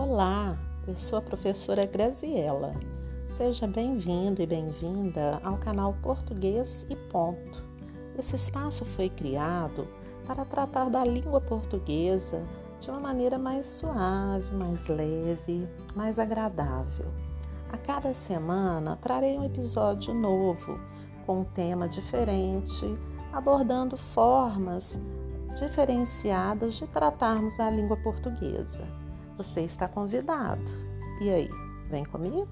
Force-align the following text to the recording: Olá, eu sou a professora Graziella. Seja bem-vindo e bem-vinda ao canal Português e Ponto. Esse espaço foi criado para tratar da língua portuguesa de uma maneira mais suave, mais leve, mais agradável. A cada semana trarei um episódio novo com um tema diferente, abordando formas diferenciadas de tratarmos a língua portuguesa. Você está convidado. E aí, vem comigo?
Olá, 0.00 0.56
eu 0.86 0.94
sou 0.94 1.18
a 1.18 1.22
professora 1.22 1.84
Graziella. 1.84 2.72
Seja 3.26 3.66
bem-vindo 3.66 4.40
e 4.40 4.46
bem-vinda 4.46 5.40
ao 5.42 5.58
canal 5.58 5.92
Português 6.00 6.86
e 6.88 6.94
Ponto. 6.94 7.60
Esse 8.16 8.36
espaço 8.36 8.84
foi 8.84 9.08
criado 9.08 9.88
para 10.24 10.44
tratar 10.44 10.88
da 10.88 11.04
língua 11.04 11.40
portuguesa 11.40 12.46
de 12.78 12.88
uma 12.90 13.00
maneira 13.00 13.40
mais 13.40 13.66
suave, 13.66 14.54
mais 14.54 14.86
leve, 14.86 15.68
mais 15.96 16.16
agradável. 16.20 17.12
A 17.72 17.76
cada 17.76 18.14
semana 18.14 18.94
trarei 18.94 19.36
um 19.36 19.44
episódio 19.44 20.14
novo 20.14 20.78
com 21.26 21.40
um 21.40 21.44
tema 21.44 21.88
diferente, 21.88 22.86
abordando 23.32 23.96
formas 23.96 24.96
diferenciadas 25.58 26.74
de 26.74 26.86
tratarmos 26.86 27.58
a 27.58 27.68
língua 27.68 27.96
portuguesa. 27.96 29.07
Você 29.38 29.60
está 29.60 29.86
convidado. 29.86 30.60
E 31.22 31.30
aí, 31.30 31.48
vem 31.88 32.04
comigo? 32.04 32.48